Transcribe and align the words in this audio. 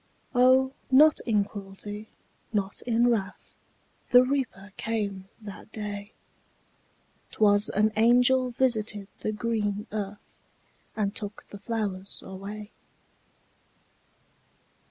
O, 0.33 0.73
not 0.89 1.19
in 1.27 1.43
cruelty, 1.45 2.07
not 2.51 2.81
in 2.87 3.07
wrath, 3.11 3.53
The 4.09 4.23
Reaper 4.23 4.73
came 4.75 5.29
that 5.39 5.71
day; 5.71 6.13
'Twas 7.29 7.69
an 7.69 7.91
angel 7.95 8.49
visited 8.49 9.07
the 9.19 9.31
green 9.31 9.85
earth, 9.91 10.39
And 10.95 11.15
took 11.15 11.45
the 11.51 11.59
flowers 11.59 12.23
away. 12.25 12.71